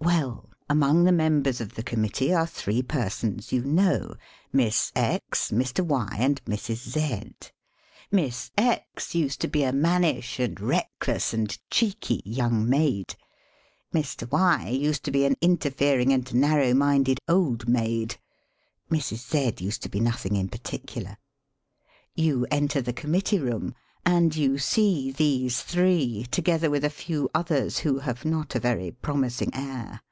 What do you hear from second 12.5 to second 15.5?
maid. Mr. Y used to be an